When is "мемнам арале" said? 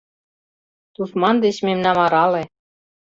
1.67-2.43